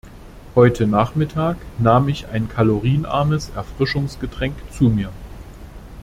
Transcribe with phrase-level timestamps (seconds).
[0.55, 5.11] Heute Nachmittag nahm ich ein kalorienarmes Erfrischungsgetränk zu mir.